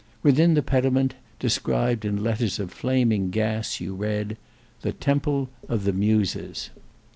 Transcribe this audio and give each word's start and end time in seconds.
Within 0.23 0.55
the 0.55 0.63
pediment, 0.63 1.13
described 1.37 2.05
in 2.05 2.23
letters 2.23 2.59
of 2.59 2.71
flaming 2.71 3.29
gas, 3.29 3.79
you 3.79 3.93
read, 3.93 4.35
"THE 4.81 4.93
TEMPLE 4.93 5.51
OF 5.69 5.83
THE 5.83 5.93
MUSES." 5.93 6.71